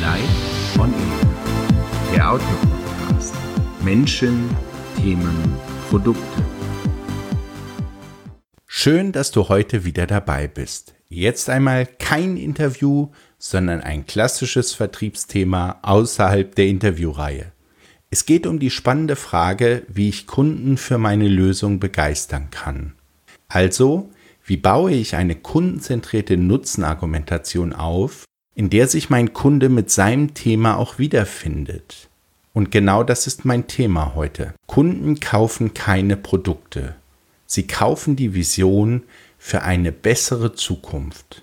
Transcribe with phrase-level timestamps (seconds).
[0.00, 3.34] Live on Air, der Autopodcast.
[3.82, 4.48] Menschen,
[4.96, 5.54] Themen,
[5.90, 6.22] Produkte.
[8.66, 10.94] Schön, dass du heute wieder dabei bist.
[11.08, 17.52] Jetzt einmal kein Interview, sondern ein klassisches Vertriebsthema außerhalb der Interviewreihe.
[18.10, 22.94] Es geht um die spannende Frage, wie ich Kunden für meine Lösung begeistern kann.
[23.48, 24.10] Also,
[24.44, 28.24] wie baue ich eine kundenzentrierte Nutzenargumentation auf,
[28.54, 32.08] in der sich mein Kunde mit seinem Thema auch wiederfindet?
[32.52, 34.54] Und genau das ist mein Thema heute.
[34.66, 36.96] Kunden kaufen keine Produkte.
[37.46, 39.02] Sie kaufen die Vision
[39.38, 41.42] für eine bessere Zukunft.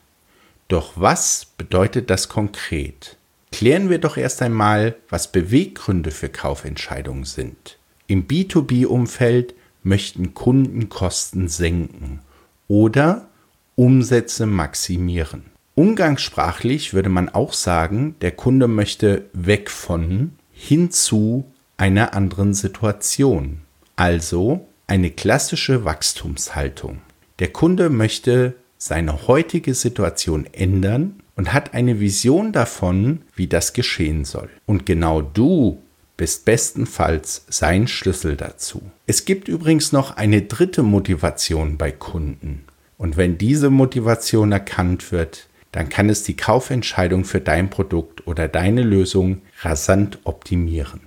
[0.67, 3.17] Doch was bedeutet das konkret?
[3.51, 7.77] Klären wir doch erst einmal, was Beweggründe für Kaufentscheidungen sind.
[8.05, 12.19] Im B2B-Umfeld möchten Kunden Kosten senken
[12.67, 13.27] oder
[13.75, 15.45] Umsätze maximieren.
[15.79, 21.45] Umgangssprachlich würde man auch sagen, der Kunde möchte weg von hin zu
[21.77, 23.61] einer anderen Situation.
[23.95, 26.99] Also eine klassische Wachstumshaltung.
[27.39, 34.25] Der Kunde möchte seine heutige Situation ändern und hat eine Vision davon, wie das geschehen
[34.25, 34.49] soll.
[34.65, 35.81] Und genau du
[36.17, 38.81] bist bestenfalls sein Schlüssel dazu.
[39.07, 42.65] Es gibt übrigens noch eine dritte Motivation bei Kunden.
[42.97, 48.47] Und wenn diese Motivation erkannt wird, dann kann es die Kaufentscheidung für dein Produkt oder
[48.47, 51.01] deine Lösung rasant optimieren.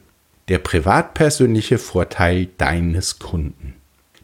[0.48, 3.74] Der privatpersönliche Vorteil deines Kunden.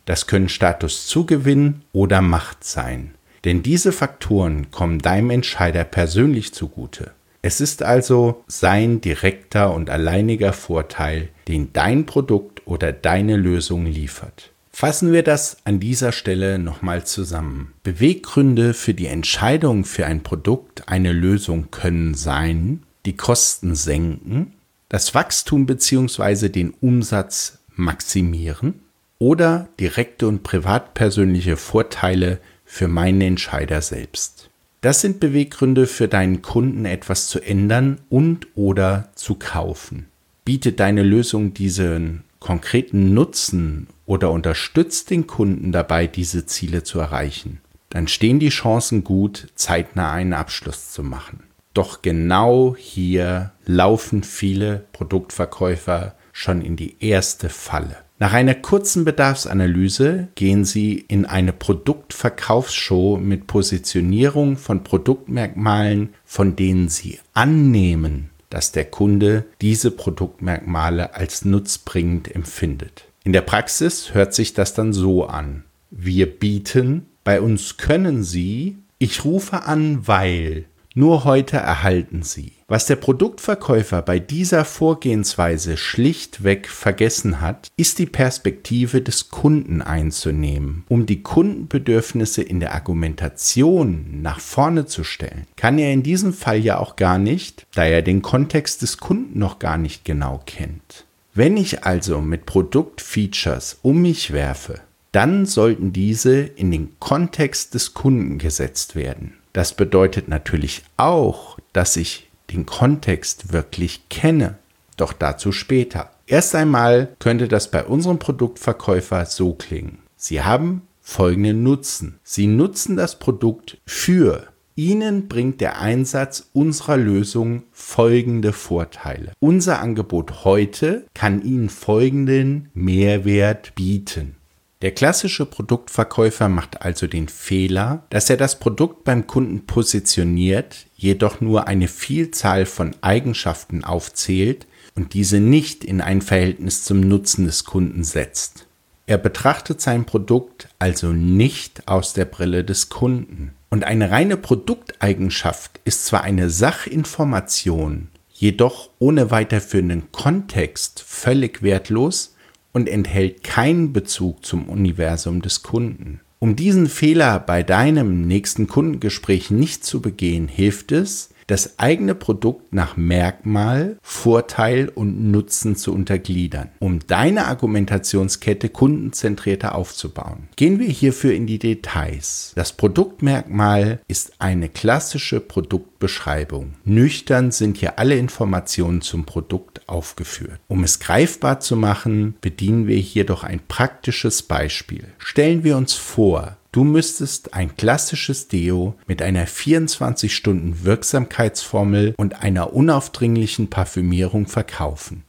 [0.05, 3.15] Das können Statuszugewinn oder Macht sein.
[3.45, 7.13] Denn diese Faktoren kommen deinem Entscheider persönlich zugute.
[7.41, 14.51] Es ist also sein direkter und alleiniger Vorteil, den dein Produkt oder deine Lösung liefert.
[14.81, 17.73] Fassen wir das an dieser Stelle nochmal zusammen.
[17.83, 24.53] Beweggründe für die Entscheidung für ein Produkt, eine Lösung können sein, die Kosten senken,
[24.89, 26.49] das Wachstum bzw.
[26.49, 28.75] den Umsatz maximieren
[29.19, 34.49] oder direkte und privatpersönliche Vorteile für meinen Entscheider selbst.
[34.81, 40.07] Das sind Beweggründe für deinen Kunden etwas zu ändern und oder zu kaufen.
[40.45, 47.61] Bietet deine Lösung diesen konkreten Nutzen oder unterstützt den Kunden dabei, diese Ziele zu erreichen,
[47.91, 51.45] dann stehen die Chancen gut, zeitnah einen Abschluss zu machen.
[51.75, 57.99] Doch genau hier laufen viele Produktverkäufer schon in die erste Falle.
[58.19, 66.89] Nach einer kurzen Bedarfsanalyse gehen Sie in eine Produktverkaufsshow mit Positionierung von Produktmerkmalen, von denen
[66.89, 73.08] Sie annehmen, dass der Kunde diese Produktmerkmale als nutzbringend empfindet.
[73.29, 75.65] In der Praxis hört sich das dann so an.
[75.91, 82.53] Wir bieten, bei uns können Sie, ich rufe an, weil nur heute erhalten Sie.
[82.69, 90.85] Was der Produktverkäufer bei dieser Vorgehensweise schlichtweg vergessen hat, ist die Perspektive des Kunden einzunehmen.
[90.89, 96.61] Um die Kundenbedürfnisse in der Argumentation nach vorne zu stellen, kann er in diesem Fall
[96.61, 101.05] ja auch gar nicht, da er den Kontext des Kunden noch gar nicht genau kennt.
[101.39, 104.81] Wenn ich also mit Produktfeatures um mich werfe,
[105.13, 109.35] dann sollten diese in den Kontext des Kunden gesetzt werden.
[109.53, 114.59] Das bedeutet natürlich auch, dass ich den Kontext wirklich kenne.
[114.97, 116.11] Doch dazu später.
[116.27, 119.99] Erst einmal könnte das bei unserem Produktverkäufer so klingen.
[120.17, 122.19] Sie haben folgenden Nutzen.
[122.25, 124.49] Sie nutzen das Produkt für.
[124.79, 129.33] Ihnen bringt der Einsatz unserer Lösung folgende Vorteile.
[129.41, 134.37] Unser Angebot heute kann Ihnen folgenden Mehrwert bieten.
[134.81, 141.41] Der klassische Produktverkäufer macht also den Fehler, dass er das Produkt beim Kunden positioniert, jedoch
[141.41, 147.65] nur eine Vielzahl von Eigenschaften aufzählt und diese nicht in ein Verhältnis zum Nutzen des
[147.65, 148.69] Kunden setzt.
[149.07, 153.55] Er betrachtet sein Produkt also nicht aus der Brille des Kunden.
[153.71, 162.35] Und eine reine Produkteigenschaft ist zwar eine Sachinformation, jedoch ohne weiterführenden Kontext völlig wertlos,
[162.73, 166.21] und enthält keinen Bezug zum Universum des Kunden.
[166.39, 172.73] Um diesen Fehler bei deinem nächsten Kundengespräch nicht zu begehen, hilft es, das eigene Produkt
[172.73, 180.49] nach Merkmal, Vorteil und Nutzen zu untergliedern, um deine Argumentationskette kundenzentrierter aufzubauen.
[180.57, 182.53] Gehen wir hierfür in die Details.
[182.55, 186.75] Das Produktmerkmal ist eine klassische Produktbeschreibung.
[186.85, 190.61] Nüchtern sind hier alle Informationen zum Produkt aufgeführt.
[190.69, 195.05] Um es greifbar zu machen, bedienen wir hier doch ein praktisches Beispiel.
[195.17, 203.71] Stellen wir uns vor, Du müsstest ein klassisches Deo mit einer 24-Stunden-Wirksamkeitsformel und einer unaufdringlichen
[203.71, 205.25] Parfümierung verkaufen.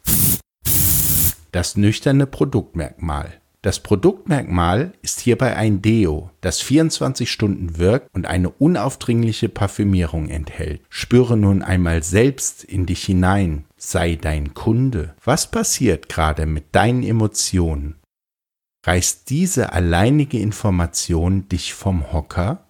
[1.52, 3.40] Das nüchterne Produktmerkmal.
[3.62, 10.82] Das Produktmerkmal ist hierbei ein Deo, das 24 Stunden wirkt und eine unaufdringliche Parfümierung enthält.
[10.88, 15.14] Spüre nun einmal selbst in dich hinein, sei dein Kunde.
[15.26, 17.99] Was passiert gerade mit deinen Emotionen?
[18.90, 22.66] Reißt diese alleinige Information dich vom Hocker?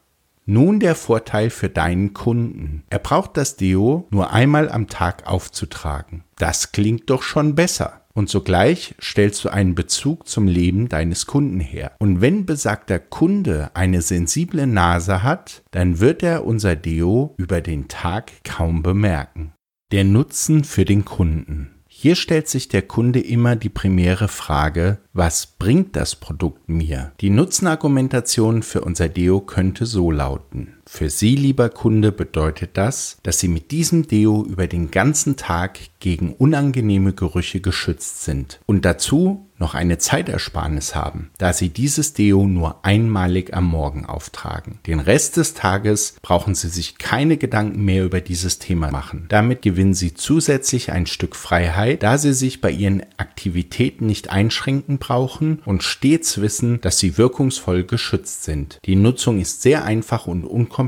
[0.46, 2.84] Nun der Vorteil für deinen Kunden.
[2.90, 6.26] Er braucht das Deo nur einmal am Tag aufzutragen.
[6.38, 11.62] Das klingt doch schon besser und sogleich stellst du einen Bezug zum Leben deines Kunden
[11.62, 11.94] her.
[12.00, 17.88] Und wenn besagter Kunde eine sensible Nase hat, dann wird er unser Deo über den
[17.88, 19.54] Tag kaum bemerken.
[19.94, 21.79] Der Nutzen für den Kunden.
[22.02, 27.12] Hier stellt sich der Kunde immer die primäre Frage, was bringt das Produkt mir?
[27.20, 30.78] Die Nutzenargumentation für unser Deo könnte so lauten.
[30.92, 35.80] Für Sie, lieber Kunde, bedeutet das, dass Sie mit diesem Deo über den ganzen Tag
[36.00, 42.48] gegen unangenehme Gerüche geschützt sind und dazu noch eine Zeitersparnis haben, da Sie dieses Deo
[42.48, 44.80] nur einmalig am Morgen auftragen.
[44.88, 49.26] Den Rest des Tages brauchen Sie sich keine Gedanken mehr über dieses Thema machen.
[49.28, 54.98] Damit gewinnen Sie zusätzlich ein Stück Freiheit, da Sie sich bei Ihren Aktivitäten nicht einschränken
[54.98, 58.80] brauchen und stets wissen, dass Sie wirkungsvoll geschützt sind.
[58.86, 60.79] Die Nutzung ist sehr einfach und unkompliziert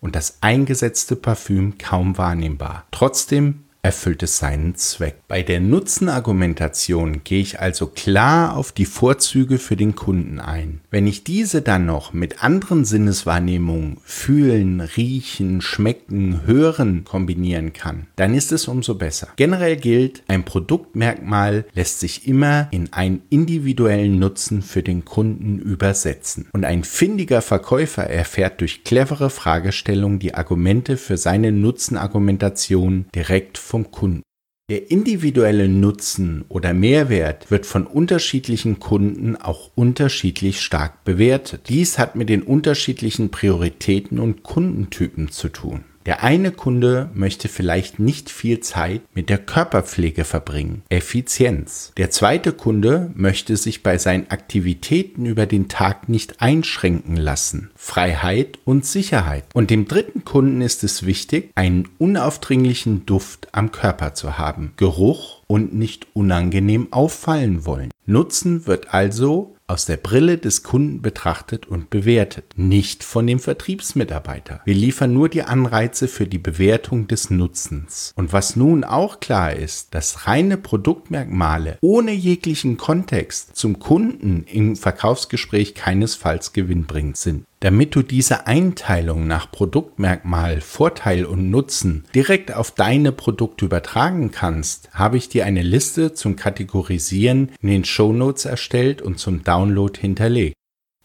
[0.00, 2.84] und das eingesetzte Parfüm kaum wahrnehmbar.
[2.90, 5.14] Trotzdem erfüllt es seinen Zweck.
[5.28, 10.80] Bei der Nutzenargumentation gehe ich also klar auf die Vorzüge für den Kunden ein.
[10.90, 18.34] Wenn ich diese dann noch mit anderen Sinneswahrnehmungen fühlen, riechen, schmecken, hören kombinieren kann, dann
[18.34, 19.28] ist es umso besser.
[19.36, 26.48] Generell gilt, ein Produktmerkmal lässt sich immer in einen individuellen Nutzen für den Kunden übersetzen.
[26.52, 33.75] Und ein findiger Verkäufer erfährt durch clevere Fragestellungen die Argumente für seine Nutzenargumentation direkt vom
[33.76, 34.22] vom Kunden.
[34.70, 41.68] Der individuelle Nutzen oder Mehrwert wird von unterschiedlichen Kunden auch unterschiedlich stark bewertet.
[41.68, 45.84] Dies hat mit den unterschiedlichen Prioritäten und Kundentypen zu tun.
[46.06, 50.82] Der eine Kunde möchte vielleicht nicht viel Zeit mit der Körperpflege verbringen.
[50.88, 51.92] Effizienz.
[51.96, 57.70] Der zweite Kunde möchte sich bei seinen Aktivitäten über den Tag nicht einschränken lassen.
[57.74, 59.46] Freiheit und Sicherheit.
[59.52, 64.74] Und dem dritten Kunden ist es wichtig, einen unaufdringlichen Duft am Körper zu haben.
[64.76, 67.90] Geruch und nicht unangenehm auffallen wollen.
[68.06, 74.60] Nutzen wird also aus der Brille des Kunden betrachtet und bewertet, nicht von dem Vertriebsmitarbeiter.
[74.64, 78.12] Wir liefern nur die Anreize für die Bewertung des Nutzens.
[78.16, 84.76] Und was nun auch klar ist, dass reine Produktmerkmale ohne jeglichen Kontext zum Kunden im
[84.76, 87.46] Verkaufsgespräch keinesfalls gewinnbringend sind.
[87.60, 94.90] Damit du diese Einteilung nach Produktmerkmal, Vorteil und Nutzen direkt auf deine Produkte übertragen kannst,
[94.92, 100.54] habe ich dir eine Liste zum Kategorisieren in den Shownotes erstellt und zum Download hinterlegt.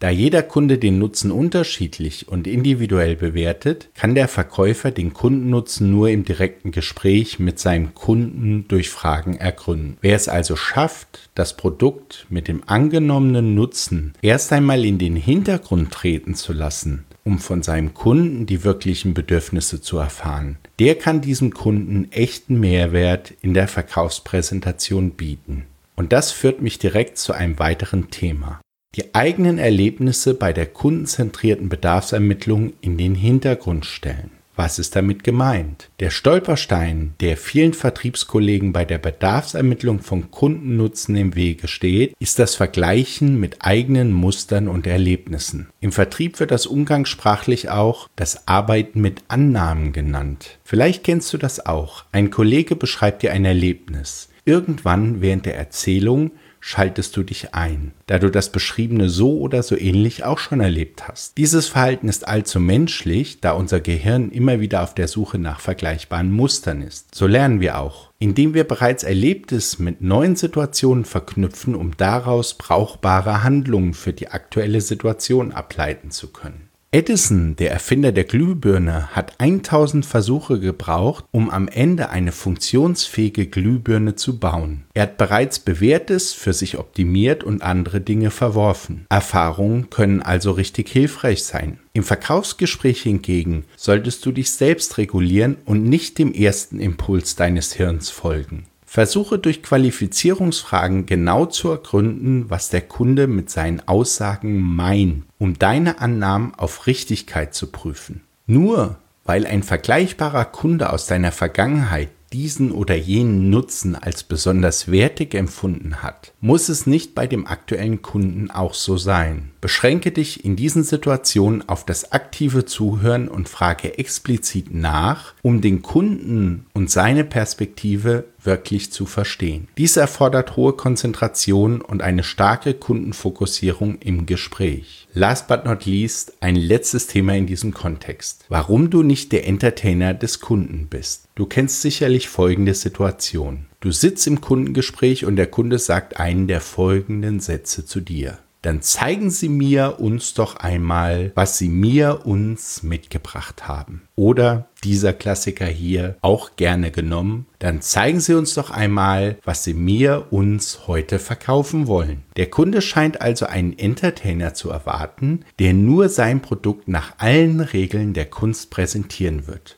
[0.02, 6.10] Da jeder Kunde den Nutzen unterschiedlich und individuell bewertet, kann der Verkäufer den Kundennutzen nur
[6.10, 9.98] im direkten Gespräch mit seinem Kunden durch Fragen ergründen.
[10.02, 15.92] Wer es also schafft, das Produkt mit dem angenommenen Nutzen erst einmal in den Hintergrund
[15.92, 21.54] treten zu lassen, um von seinem Kunden die wirklichen Bedürfnisse zu erfahren, der kann diesem
[21.54, 25.68] Kunden echten Mehrwert in der Verkaufspräsentation bieten.
[25.96, 28.61] Und das führt mich direkt zu einem weiteren Thema
[28.96, 34.32] die eigenen Erlebnisse bei der kundenzentrierten Bedarfsermittlung in den Hintergrund stellen.
[34.54, 35.90] Was ist damit gemeint?
[36.02, 42.56] Der Stolperstein, der vielen Vertriebskollegen bei der Bedarfsermittlung von Kundennutzen im Wege steht, ist das
[42.56, 45.70] Vergleichen mit eigenen Mustern und Erlebnissen.
[45.80, 50.60] Im Vertrieb wird das umgangssprachlich auch das Arbeiten mit Annahmen genannt.
[50.66, 52.04] Vielleicht kennst du das auch.
[52.12, 54.28] Ein Kollege beschreibt dir ein Erlebnis.
[54.46, 59.76] Irgendwann während der Erzählung schaltest du dich ein, da du das Beschriebene so oder so
[59.76, 61.38] ähnlich auch schon erlebt hast.
[61.38, 66.32] Dieses Verhalten ist allzu menschlich, da unser Gehirn immer wieder auf der Suche nach vergleichbaren
[66.32, 67.14] Mustern ist.
[67.14, 73.44] So lernen wir auch, indem wir bereits Erlebtes mit neuen Situationen verknüpfen, um daraus brauchbare
[73.44, 76.71] Handlungen für die aktuelle Situation ableiten zu können.
[76.94, 84.16] Edison, der Erfinder der Glühbirne, hat 1000 Versuche gebraucht, um am Ende eine funktionsfähige Glühbirne
[84.16, 84.84] zu bauen.
[84.94, 89.06] Er hat bereits Bewährtes für sich optimiert und andere Dinge verworfen.
[89.08, 91.80] Erfahrungen können also richtig hilfreich sein.
[91.94, 98.10] Im Verkaufsgespräch hingegen solltest du dich selbst regulieren und nicht dem ersten Impuls deines Hirns
[98.10, 98.66] folgen.
[98.86, 106.00] Versuche durch Qualifizierungsfragen genau zu ergründen, was der Kunde mit seinen Aussagen meint um deine
[106.00, 108.22] Annahmen auf Richtigkeit zu prüfen.
[108.46, 115.34] Nur weil ein vergleichbarer Kunde aus deiner Vergangenheit diesen oder jenen Nutzen als besonders wertig
[115.34, 119.51] empfunden hat, muss es nicht bei dem aktuellen Kunden auch so sein.
[119.62, 125.84] Beschränke dich in diesen Situationen auf das aktive Zuhören und frage explizit nach, um den
[125.84, 129.68] Kunden und seine Perspektive wirklich zu verstehen.
[129.78, 135.08] Dies erfordert hohe Konzentration und eine starke Kundenfokussierung im Gespräch.
[135.14, 138.46] Last but not least, ein letztes Thema in diesem Kontext.
[138.50, 141.28] Warum du nicht der Entertainer des Kunden bist.
[141.36, 143.68] Du kennst sicherlich folgende Situation.
[143.80, 148.82] Du sitzt im Kundengespräch und der Kunde sagt einen der folgenden Sätze zu dir dann
[148.82, 154.04] zeigen Sie mir uns doch einmal, was Sie mir uns mitgebracht haben.
[154.16, 159.74] Oder dieser Klassiker hier auch gerne genommen, dann zeigen Sie uns doch einmal, was Sie
[159.74, 162.22] mir uns heute verkaufen wollen.
[162.38, 168.14] Der Kunde scheint also einen Entertainer zu erwarten, der nur sein Produkt nach allen Regeln
[168.14, 169.78] der Kunst präsentieren wird,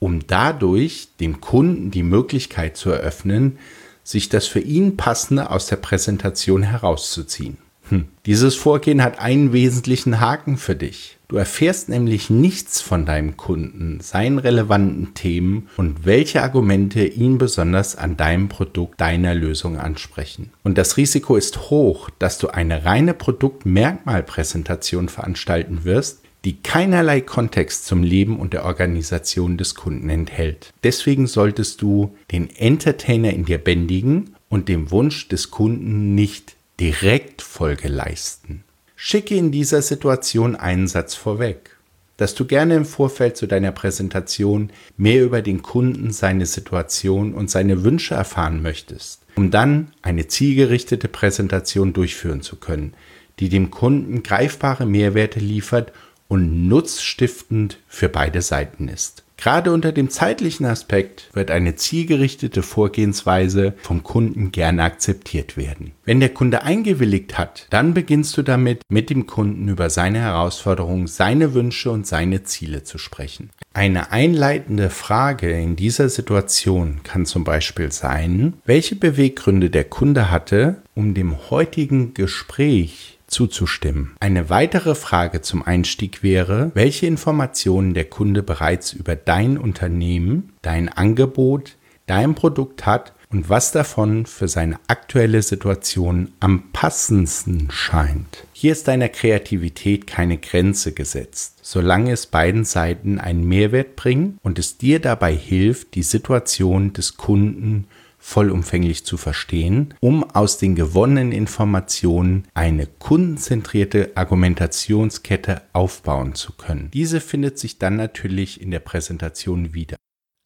[0.00, 3.58] um dadurch dem Kunden die Möglichkeit zu eröffnen,
[4.02, 7.58] sich das für ihn passende aus der Präsentation herauszuziehen.
[7.88, 8.06] Hm.
[8.26, 11.18] Dieses Vorgehen hat einen wesentlichen Haken für dich.
[11.28, 17.96] Du erfährst nämlich nichts von deinem Kunden, seinen relevanten Themen und welche Argumente ihn besonders
[17.96, 20.50] an deinem Produkt, deiner Lösung ansprechen.
[20.62, 27.86] Und das Risiko ist hoch, dass du eine reine Produktmerkmalpräsentation veranstalten wirst, die keinerlei Kontext
[27.86, 30.72] zum Leben und der Organisation des Kunden enthält.
[30.82, 37.42] Deswegen solltest du den Entertainer in dir bändigen und dem Wunsch des Kunden nicht direkt
[37.42, 38.64] Folge leisten.
[38.96, 41.76] Schicke in dieser Situation einen Satz vorweg,
[42.16, 47.50] dass du gerne im Vorfeld zu deiner Präsentation mehr über den Kunden, seine Situation und
[47.50, 52.94] seine Wünsche erfahren möchtest, um dann eine zielgerichtete Präsentation durchführen zu können,
[53.40, 55.92] die dem Kunden greifbare Mehrwerte liefert
[56.28, 59.23] und nutzstiftend für beide Seiten ist.
[59.36, 65.92] Gerade unter dem zeitlichen Aspekt wird eine zielgerichtete Vorgehensweise vom Kunden gerne akzeptiert werden.
[66.04, 71.06] Wenn der Kunde eingewilligt hat, dann beginnst du damit, mit dem Kunden über seine Herausforderungen,
[71.06, 73.50] seine Wünsche und seine Ziele zu sprechen.
[73.72, 80.82] Eine einleitende Frage in dieser Situation kann zum Beispiel sein, welche Beweggründe der Kunde hatte,
[80.94, 84.14] um dem heutigen Gespräch zuzustimmen.
[84.20, 90.88] Eine weitere Frage zum Einstieg wäre, welche Informationen der Kunde bereits über dein Unternehmen, dein
[90.88, 91.76] Angebot,
[92.06, 98.46] dein Produkt hat und was davon für seine aktuelle Situation am passendsten scheint.
[98.52, 104.60] Hier ist deiner Kreativität keine Grenze gesetzt, solange es beiden Seiten einen Mehrwert bringt und
[104.60, 107.88] es dir dabei hilft, die Situation des Kunden
[108.24, 116.90] vollumfänglich zu verstehen, um aus den gewonnenen Informationen eine kundenzentrierte Argumentationskette aufbauen zu können.
[116.94, 119.96] Diese findet sich dann natürlich in der Präsentation wieder.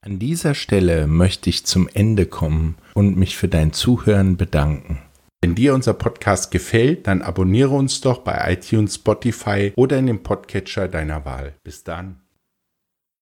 [0.05, 4.99] An dieser Stelle möchte ich zum Ende kommen und mich für dein Zuhören bedanken.
[5.41, 10.25] Wenn dir unser Podcast gefällt, dann abonniere uns doch bei iTunes, Spotify oder in dem
[10.25, 11.55] Podcatcher deiner Wahl.
[11.63, 12.23] Bis dann.